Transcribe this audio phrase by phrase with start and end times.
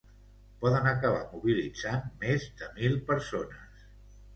[0.63, 3.91] poden acabar mobilitzant més de mil persones